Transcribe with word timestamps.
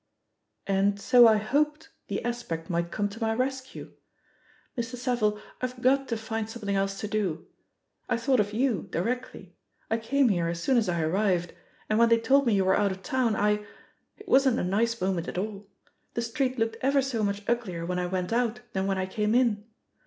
^' 0.01 0.03
"And 0.65 0.99
so 0.99 1.27
I 1.27 1.37
hoped 1.37 1.89
The 2.07 2.25
Aspect 2.25 2.71
might 2.71 2.89
come 2.89 3.07
to 3.09 3.21
my 3.21 3.35
rescue. 3.35 3.91
Mr. 4.75 4.95
Savile, 4.95 5.39
I've 5.61 5.79
got 5.79 6.07
to 6.07 6.17
find 6.17 6.49
some 6.49 6.63
thing 6.63 6.75
else 6.75 6.99
to 7.01 7.07
dol 7.07 7.43
I 8.09 8.17
thought 8.17 8.39
of 8.39 8.51
you 8.51 8.87
directly; 8.89 9.53
I 9.91 9.97
came 9.99 10.29
here 10.29 10.47
as 10.47 10.59
soon 10.59 10.77
as 10.77 10.89
I 10.89 11.03
arrived, 11.03 11.53
and 11.87 11.99
when 11.99 12.09
they 12.09 12.19
told 12.19 12.47
me 12.47 12.55
you 12.55 12.65
were 12.65 12.75
out 12.79 12.91
of 12.91 13.03
town, 13.03 13.35
I— 13.35 13.57
^it 14.19 14.27
wasn't 14.27 14.57
a 14.57 14.63
nice 14.63 14.99
moment 14.99 15.27
at 15.27 15.37
all. 15.37 15.69
The 16.15 16.23
street 16.23 16.57
looked 16.57 16.77
ever 16.81 17.03
so 17.03 17.21
much 17.23 17.47
uglier 17.47 17.85
when 17.85 17.99
I 17.99 18.07
went 18.07 18.33
out 18.33 18.61
than 18.73 18.87
when 18.87 18.97
I 18.97 19.05
came 19.05 19.35
in. 19.35 19.65